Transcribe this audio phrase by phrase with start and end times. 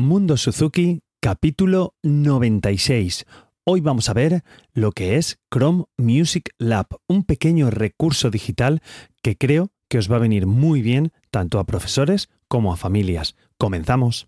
[0.00, 3.26] Mundo Suzuki, capítulo 96.
[3.64, 4.42] Hoy vamos a ver
[4.72, 8.80] lo que es Chrome Music Lab, un pequeño recurso digital
[9.22, 13.36] que creo que os va a venir muy bien tanto a profesores como a familias.
[13.58, 14.26] Comenzamos.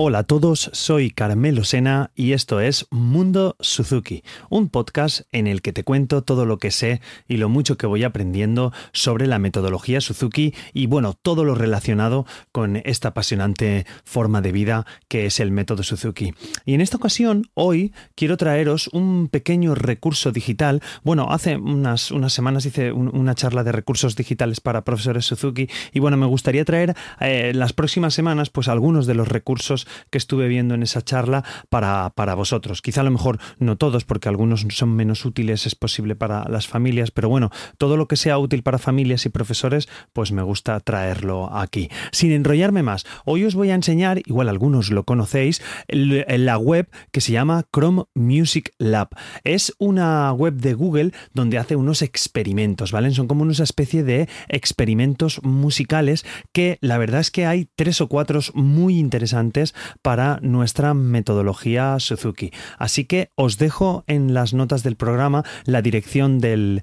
[0.00, 5.60] Hola a todos, soy Carmelo Sena y esto es Mundo Suzuki, un podcast en el
[5.60, 9.40] que te cuento todo lo que sé y lo mucho que voy aprendiendo sobre la
[9.40, 15.40] metodología Suzuki y bueno, todo lo relacionado con esta apasionante forma de vida que es
[15.40, 16.32] el método Suzuki.
[16.64, 20.80] Y en esta ocasión, hoy quiero traeros un pequeño recurso digital.
[21.02, 25.98] Bueno, hace unas, unas semanas hice una charla de recursos digitales para profesores Suzuki y
[25.98, 30.48] bueno, me gustaría traer eh, las próximas semanas pues algunos de los recursos que estuve
[30.48, 32.82] viendo en esa charla para, para vosotros.
[32.82, 36.66] Quizá a lo mejor no todos, porque algunos son menos útiles, es posible para las
[36.66, 40.80] familias, pero bueno, todo lo que sea útil para familias y profesores, pues me gusta
[40.80, 41.90] traerlo aquí.
[42.12, 47.20] Sin enrollarme más, hoy os voy a enseñar, igual algunos lo conocéis, la web que
[47.20, 49.08] se llama Chrome Music Lab.
[49.44, 53.10] Es una web de Google donde hace unos experimentos, ¿vale?
[53.12, 58.08] Son como una especie de experimentos musicales que la verdad es que hay tres o
[58.08, 62.52] cuatro muy interesantes para nuestra metodología Suzuki.
[62.78, 66.82] Así que os dejo en las notas del programa la dirección de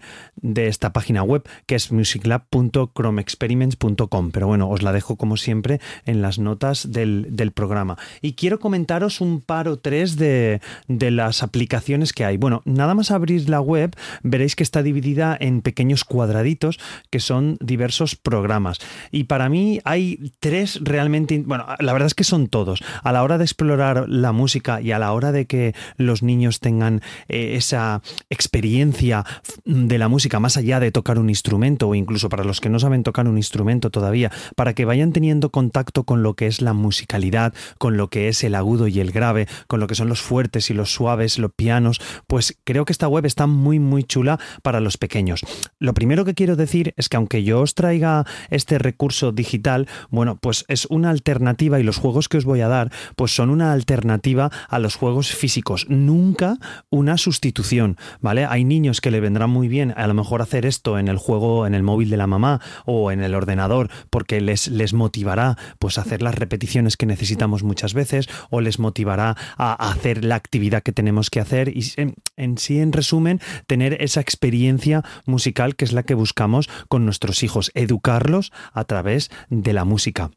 [0.67, 4.31] esta página web que es musiclab.chromexperiments.com.
[4.31, 7.97] Pero bueno, os la dejo como siempre en las notas del, programa.
[8.21, 12.37] Y quiero comentaros un par o tres de, de las aplicaciones que hay.
[12.37, 16.79] Bueno, nada más abrir la web veréis que está dividida en pequeños cuadraditos
[17.09, 18.79] que son diversos programas.
[19.11, 23.23] Y para mí hay tres realmente, bueno, la verdad es que son todos a la
[23.23, 27.55] hora de explorar la música y a la hora de que los niños tengan eh,
[27.55, 29.25] esa experiencia
[29.65, 32.79] de la música más allá de tocar un instrumento o incluso para los que no
[32.79, 36.73] saben tocar un instrumento todavía, para que vayan teniendo contacto con lo que es la
[36.73, 40.21] musicalidad, con lo que es el agudo y el grave, con lo que son los
[40.21, 44.39] fuertes y los suaves, los pianos, pues creo que esta web está muy muy chula
[44.61, 45.41] para los pequeños.
[45.79, 50.37] Lo primero que quiero decir es que aunque yo os traiga este recurso digital, bueno,
[50.37, 52.74] pues es una alternativa y los juegos que os voy a dar
[53.15, 56.57] pues son una alternativa a los juegos físicos, nunca
[56.89, 58.45] una sustitución, ¿vale?
[58.45, 61.67] Hay niños que le vendrán muy bien a lo mejor hacer esto en el juego,
[61.67, 65.97] en el móvil de la mamá o en el ordenador, porque les, les motivará pues
[65.97, 70.83] a hacer las repeticiones que necesitamos muchas veces o les motivará a hacer la actividad
[70.83, 75.85] que tenemos que hacer y en, en sí, en resumen, tener esa experiencia musical que
[75.85, 80.31] es la que buscamos con nuestros hijos, educarlos a través de la música.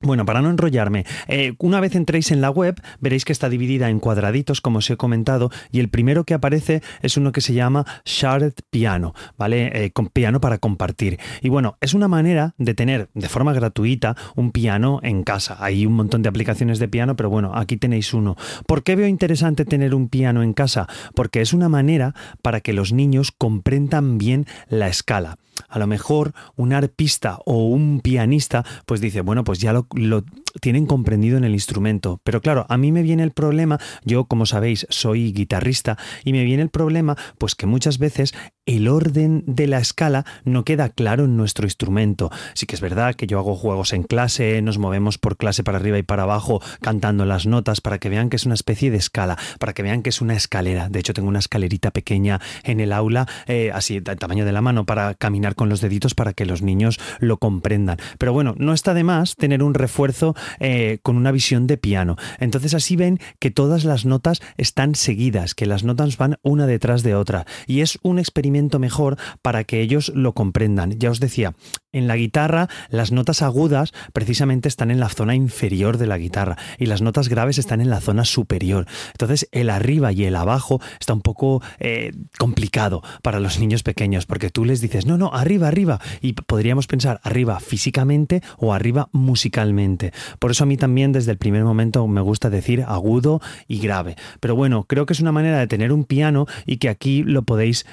[0.00, 3.90] Bueno, para no enrollarme, eh, una vez entréis en la web veréis que está dividida
[3.90, 7.52] en cuadraditos, como os he comentado, y el primero que aparece es uno que se
[7.52, 9.86] llama Shared Piano, ¿vale?
[9.86, 11.18] Eh, con piano para compartir.
[11.42, 15.56] Y bueno, es una manera de tener de forma gratuita un piano en casa.
[15.58, 18.36] Hay un montón de aplicaciones de piano, pero bueno, aquí tenéis uno.
[18.68, 20.86] ¿Por qué veo interesante tener un piano en casa?
[21.16, 25.38] Porque es una manera para que los niños comprendan bien la escala
[25.68, 30.24] a lo mejor un arpista o un pianista pues dice, bueno, pues ya lo, lo,
[30.60, 32.20] tienen comprendido en el instrumento.
[32.24, 36.44] Pero claro, a mí me viene el problema, yo como sabéis soy guitarrista, y me
[36.44, 38.34] viene el problema pues que muchas veces
[38.66, 42.30] el orden de la escala no queda claro en nuestro instrumento.
[42.54, 45.78] Sí que es verdad que yo hago juegos en clase, nos movemos por clase para
[45.78, 48.98] arriba y para abajo cantando las notas para que vean que es una especie de
[48.98, 50.90] escala, para que vean que es una escalera.
[50.90, 54.60] De hecho, tengo una escalerita pequeña en el aula, eh, así del tamaño de la
[54.60, 57.98] mano, para caminar con los deditos para que los niños lo comprendan.
[58.18, 62.16] Pero bueno, no está de más tener un refuerzo eh, con una visión de piano.
[62.38, 67.02] Entonces así ven que todas las notas están seguidas, que las notas van una detrás
[67.02, 67.46] de otra.
[67.66, 70.98] Y es un experimento mejor para que ellos lo comprendan.
[70.98, 71.54] Ya os decía,
[71.92, 76.56] en la guitarra las notas agudas precisamente están en la zona inferior de la guitarra
[76.78, 78.86] y las notas graves están en la zona superior.
[79.12, 84.26] Entonces el arriba y el abajo está un poco eh, complicado para los niños pequeños
[84.26, 86.00] porque tú les dices, no, no, arriba, arriba.
[86.20, 90.12] Y podríamos pensar arriba físicamente o arriba musicalmente.
[90.38, 94.16] Por eso a mí también desde el primer momento me gusta decir agudo y grave.
[94.40, 97.42] Pero bueno, creo que es una manera de tener un piano y que aquí lo
[97.42, 97.86] podéis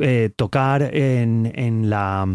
[0.00, 2.26] eh, tocar en, en la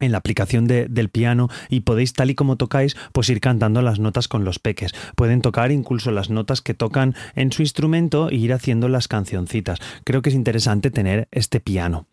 [0.00, 3.98] en la aplicación del piano y podéis tal y como tocáis pues ir cantando las
[3.98, 4.92] notas con los peques.
[5.14, 9.78] Pueden tocar incluso las notas que tocan en su instrumento e ir haciendo las cancioncitas.
[10.04, 12.06] Creo que es interesante tener este piano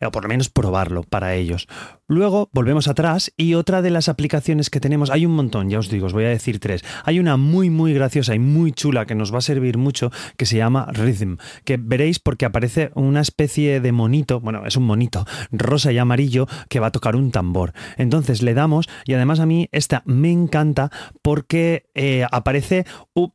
[0.00, 1.68] o por lo menos probarlo para ellos.
[2.08, 5.88] Luego volvemos atrás y otra de las aplicaciones que tenemos, hay un montón, ya os
[5.88, 6.84] digo, os voy a decir tres.
[7.04, 10.46] Hay una muy muy graciosa y muy chula que nos va a servir mucho que
[10.46, 15.26] se llama Rhythm, que veréis porque aparece una especie de monito, bueno, es un monito
[15.50, 17.72] rosa y amarillo que va a tocar un tambor.
[17.96, 20.90] Entonces le damos y además a mí esta me encanta
[21.22, 22.84] porque eh, aparece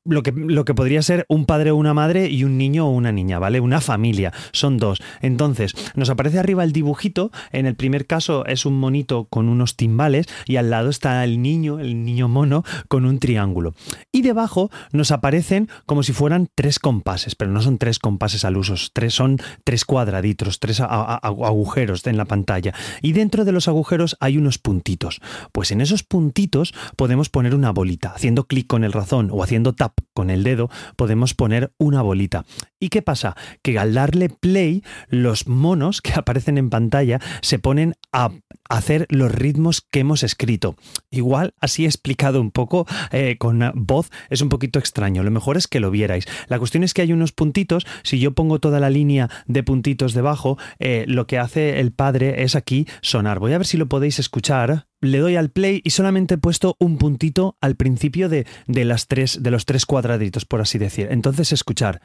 [0.06, 2.92] lo, que, lo que podría ser un padre o una madre y un niño o
[2.92, 3.60] una niña, ¿vale?
[3.60, 5.02] Una familia, son dos.
[5.22, 9.75] Entonces nos aparece arriba el dibujito, en el primer caso es un monito con unos
[9.75, 13.74] timbales y al lado está el niño, el niño mono, con un triángulo.
[14.12, 18.57] Y debajo nos aparecen como si fueran tres compases, pero no son tres compases al
[18.57, 22.74] uso, tres son tres cuadraditos, tres agujeros en la pantalla.
[23.01, 25.21] Y dentro de los agujeros hay unos puntitos.
[25.51, 28.13] Pues en esos puntitos podemos poner una bolita.
[28.13, 32.45] Haciendo clic con el razón o haciendo tap con el dedo podemos poner una bolita.
[32.80, 33.36] ¿Y qué pasa?
[33.62, 36.13] Que al darle play, los monos que
[36.47, 38.31] en pantalla se ponen a
[38.69, 40.75] hacer los ritmos que hemos escrito.
[41.09, 45.23] Igual, así explicado un poco eh, con voz, es un poquito extraño.
[45.23, 46.25] Lo mejor es que lo vierais.
[46.47, 47.85] La cuestión es que hay unos puntitos.
[48.03, 52.43] Si yo pongo toda la línea de puntitos debajo, eh, lo que hace el padre
[52.43, 53.39] es aquí sonar.
[53.39, 54.88] Voy a ver si lo podéis escuchar.
[55.01, 59.07] Le doy al play y solamente he puesto un puntito al principio de, de, las
[59.07, 61.07] tres, de los tres cuadraditos, por así decir.
[61.09, 62.01] Entonces, escuchar.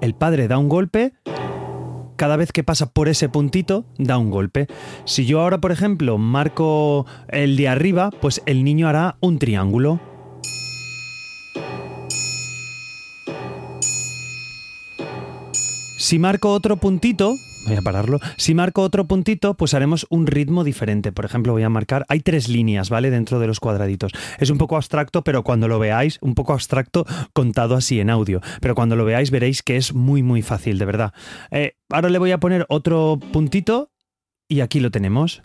[0.00, 1.14] El padre da un golpe
[2.16, 4.66] cada vez que pasa por ese puntito, da un golpe.
[5.04, 10.00] Si yo ahora, por ejemplo, marco el de arriba, pues el niño hará un triángulo.
[15.96, 17.34] Si marco otro puntito,
[17.66, 18.20] voy a pararlo.
[18.36, 21.12] Si marco otro puntito, pues haremos un ritmo diferente.
[21.12, 23.10] Por ejemplo, voy a marcar, hay tres líneas, ¿vale?
[23.10, 24.12] Dentro de los cuadraditos.
[24.38, 28.40] Es un poco abstracto, pero cuando lo veáis, un poco abstracto contado así en audio.
[28.60, 31.12] Pero cuando lo veáis veréis que es muy, muy fácil, de verdad.
[31.50, 33.90] Eh, ahora le voy a poner otro puntito
[34.48, 35.42] y aquí lo tenemos.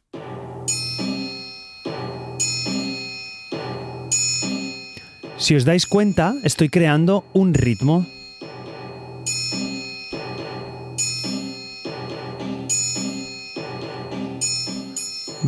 [5.38, 8.06] Si os dais cuenta, estoy creando un ritmo.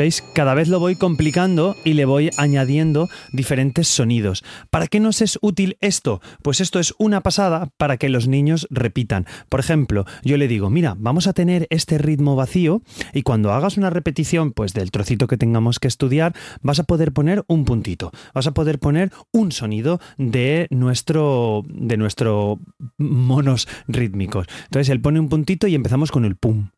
[0.01, 0.24] ¿Veis?
[0.33, 4.44] Cada vez lo voy complicando y le voy añadiendo diferentes sonidos.
[4.71, 6.21] ¿Para qué nos es útil esto?
[6.42, 9.27] Pues esto es una pasada para que los niños repitan.
[9.48, 12.81] Por ejemplo, yo le digo, mira, vamos a tener este ritmo vacío
[13.13, 16.33] y cuando hagas una repetición pues del trocito que tengamos que estudiar,
[16.63, 21.98] vas a poder poner un puntito, vas a poder poner un sonido de nuestro de
[21.98, 22.59] nuestro
[22.98, 24.48] monos rítmicos.
[24.63, 26.69] Entonces él pone un puntito y empezamos con el pum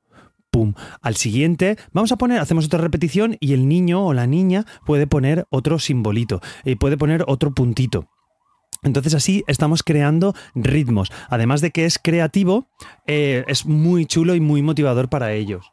[0.54, 0.76] pum.
[1.02, 5.08] Al siguiente, vamos a poner, hacemos otra repetición y el niño o la niña puede
[5.08, 8.08] poner otro simbolito y puede poner otro puntito.
[8.84, 11.12] Entonces así estamos creando ritmos.
[11.30, 12.68] Además de que es creativo,
[13.08, 15.73] eh, es muy chulo y muy motivador para ellos.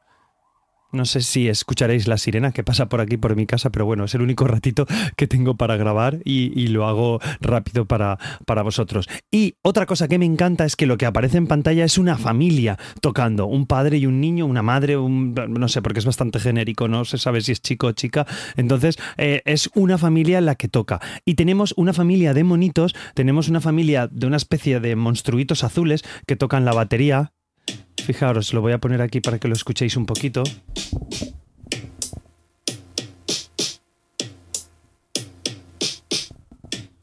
[0.92, 4.04] No sé si escucharéis la sirena que pasa por aquí, por mi casa, pero bueno,
[4.04, 9.08] es el único ratito que tengo para grabar y, lo hago rápido para, para, vosotros.
[9.30, 12.16] Y otra cosa que me encanta es que lo que aparece en pantalla es una
[12.16, 16.38] familia tocando, un padre y un niño, una madre, un, no sé, porque es bastante
[16.38, 18.26] genérico, no se sabe si es chico o chica.
[18.56, 21.00] Entonces, eh, es una familia la que toca.
[21.24, 26.04] Y tenemos una familia de monitos, tenemos una familia de una especie de monstruitos azules
[26.26, 27.32] que tocan la batería,
[28.12, 30.42] Fijaros, lo voy a poner aquí para que lo escuchéis un poquito.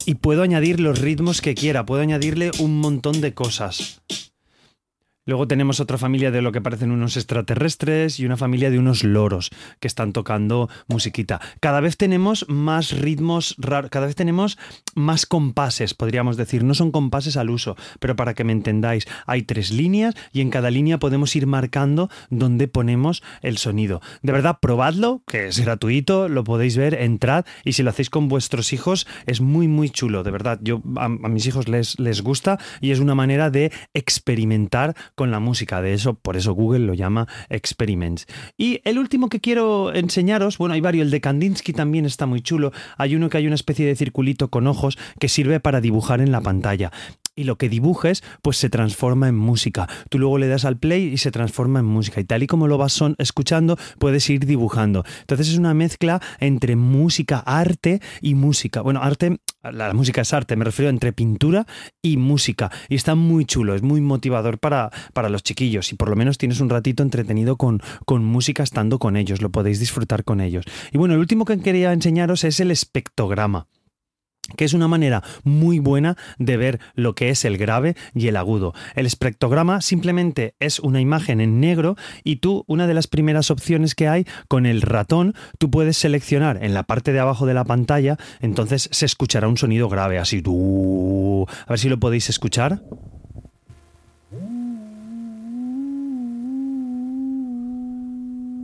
[0.04, 4.02] Y puedo añadir los ritmos que quiera, puedo añadirle un montón de cosas.
[5.28, 9.04] Luego tenemos otra familia de lo que parecen unos extraterrestres y una familia de unos
[9.04, 11.38] loros que están tocando musiquita.
[11.60, 14.56] Cada vez tenemos más ritmos raros, cada vez tenemos
[14.94, 16.64] más compases, podríamos decir.
[16.64, 20.48] No son compases al uso, pero para que me entendáis, hay tres líneas y en
[20.48, 24.00] cada línea podemos ir marcando dónde ponemos el sonido.
[24.22, 28.28] De verdad, probadlo, que es gratuito, lo podéis ver, entrad y si lo hacéis con
[28.28, 30.22] vuestros hijos es muy, muy chulo.
[30.22, 33.72] De verdad, yo a, a mis hijos les, les gusta y es una manera de
[33.92, 35.82] experimentar con la música.
[35.82, 38.26] De eso, por eso Google lo llama Experiments.
[38.56, 42.40] Y el último que quiero enseñaros, bueno, hay varios, el de Kandinsky también está muy
[42.40, 42.72] chulo.
[42.96, 46.30] Hay uno que hay una especie de circulito con ojos que sirve para dibujar en
[46.30, 46.92] la pantalla
[47.38, 49.88] y lo que dibujes pues se transforma en música.
[50.10, 52.66] Tú luego le das al play y se transforma en música y tal y como
[52.66, 55.04] lo vas son escuchando puedes ir dibujando.
[55.20, 58.82] Entonces es una mezcla entre música, arte y música.
[58.82, 61.66] Bueno, arte, la, música es arte, me refiero entre pintura
[62.02, 66.08] y música y está muy chulo, es muy motivador para, para los chiquillos y por
[66.08, 70.24] lo menos tienes un ratito entretenido con, con música estando con ellos, lo podéis disfrutar
[70.24, 70.64] con ellos.
[70.92, 73.68] Y bueno, el último que quería enseñaros es el espectrograma.
[74.56, 78.36] Que es una manera muy buena de ver lo que es el grave y el
[78.36, 78.74] agudo.
[78.94, 83.94] El espectrograma simplemente es una imagen en negro y tú, una de las primeras opciones
[83.94, 87.64] que hay con el ratón, tú puedes seleccionar en la parte de abajo de la
[87.64, 90.38] pantalla, entonces se escuchará un sonido grave, así.
[90.38, 92.82] A ver si lo podéis escuchar.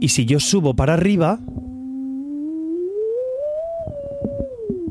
[0.00, 1.40] Y si yo subo para arriba,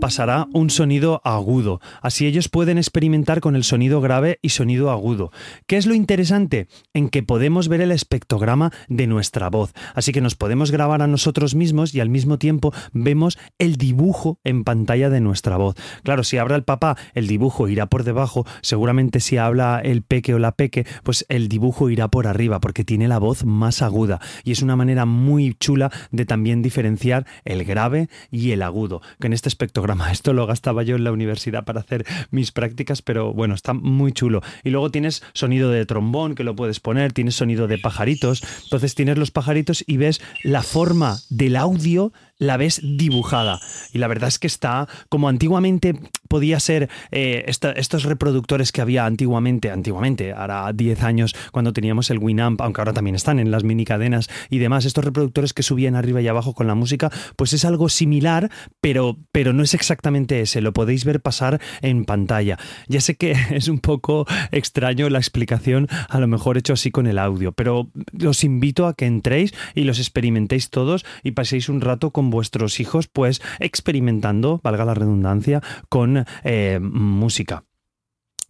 [0.04, 1.80] pasará un sonido agudo.
[2.02, 5.32] Así ellos pueden experimentar con el sonido grave y sonido agudo.
[5.66, 6.68] ¿Qué es lo interesante?
[6.94, 9.72] En que podemos ver el espectrograma de nuestra voz.
[9.96, 14.42] Así que nos podemos grabar a nosotros mismos y al mismo tiempo vemos el dibujo
[14.44, 15.76] en pantalla de nuestra voz.
[16.04, 18.46] Claro, si habla el papá, el dibujo irá por debajo.
[18.60, 22.84] Seguramente si habla el peque o la peque, pues el dibujo irá por arriba porque
[22.84, 24.20] tiene la voz más aguda.
[24.44, 29.02] Y es una manera muy chula de también diferenciar el grave y el agudo.
[29.22, 33.02] Que en este espectrograma esto lo gastaba yo en la universidad para hacer mis prácticas,
[33.02, 34.42] pero bueno, está muy chulo.
[34.64, 38.44] Y luego tienes sonido de trombón que lo puedes poner, tienes sonido de pajaritos.
[38.64, 42.12] Entonces tienes los pajaritos y ves la forma del audio
[42.44, 43.60] la ves dibujada.
[43.92, 49.06] Y la verdad es que está como antiguamente podía ser eh, estos reproductores que había
[49.06, 53.64] antiguamente, antiguamente, ahora 10 años cuando teníamos el Winamp, aunque ahora también están en las
[53.64, 57.54] mini cadenas y demás, estos reproductores que subían arriba y abajo con la música, pues
[57.54, 58.50] es algo similar,
[58.82, 62.58] pero, pero no es exactamente ese, lo podéis ver pasar en pantalla.
[62.88, 67.06] Ya sé que es un poco extraño la explicación, a lo mejor hecho así con
[67.06, 67.92] el audio, pero
[68.26, 72.80] os invito a que entréis y los experimentéis todos y paséis un rato con vuestros
[72.80, 77.64] hijos, pues experimentando, valga la redundancia, con eh, música.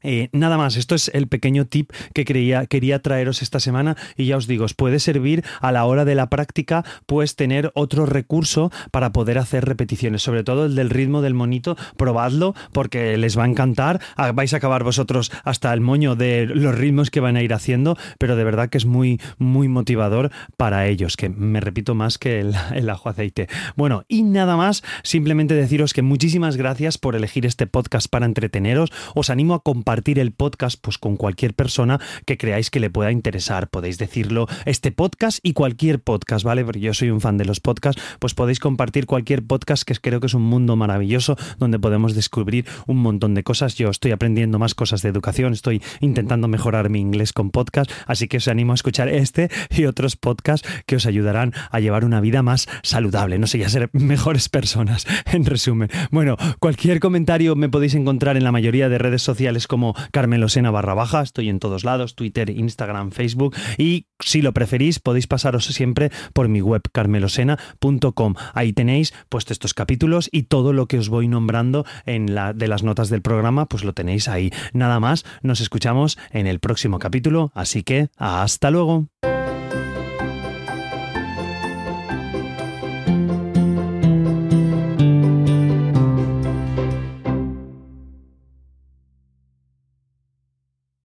[0.04, 4.38] Eh, nada más, esto es el pequeño tip que quería, traeros esta semana y ya
[4.38, 8.72] os digo, os puede servir a la hora de la práctica, pues tener otro recurso
[8.92, 13.44] para poder hacer repeticiones, sobre todo el del ritmo del monito, probadlo porque les va
[13.44, 17.38] a encantar, ah, vais a acabar vosotros hasta el moño de los ritmos que van
[17.38, 21.62] a ir haciendo, pero de verdad que es muy, muy motivador para ellos, que me
[21.62, 23.48] repito más que el, el ajo aceite.
[23.76, 28.92] Bueno, y nada más, simplemente deciros que muchísimas gracias por elegir este podcast para entreteneros,
[29.16, 32.90] os animo a compartir compartir el podcast pues, con cualquier persona que creáis que le
[32.90, 33.70] pueda interesar.
[33.70, 36.66] Podéis decirlo, este podcast y cualquier podcast, ¿vale?
[36.66, 40.20] Porque yo soy un fan de los podcasts, pues podéis compartir cualquier podcast que creo
[40.20, 43.76] que es un mundo maravilloso donde podemos descubrir un montón de cosas.
[43.76, 48.28] Yo estoy aprendiendo más cosas de educación, estoy intentando mejorar mi inglés con podcast, así
[48.28, 52.20] que os animo a escuchar este y otros podcasts que os ayudarán a llevar una
[52.20, 55.90] vida más saludable, no sé, ya ser mejores personas, en resumen.
[56.10, 60.72] Bueno, cualquier comentario me podéis encontrar en la mayoría de redes sociales como Carmelo Sena
[60.72, 65.66] barra baja, estoy en todos lados, Twitter, Instagram, Facebook y si lo preferís podéis pasaros
[65.66, 68.36] siempre por mi web carmelosena.com.
[68.54, 72.68] Ahí tenéis puestos estos capítulos y todo lo que os voy nombrando en la de
[72.68, 74.52] las notas del programa, pues lo tenéis ahí.
[74.74, 79.08] Nada más, nos escuchamos en el próximo capítulo, así que hasta luego.